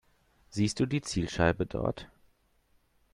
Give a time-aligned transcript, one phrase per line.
[0.49, 2.09] Siehst du die Zielscheibe dort?